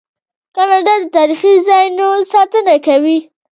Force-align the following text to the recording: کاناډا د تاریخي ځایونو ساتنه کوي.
کاناډا 0.55 0.93
د 1.01 1.05
تاریخي 1.17 1.53
ځایونو 1.67 2.07
ساتنه 2.31 2.75
کوي. 2.87 3.17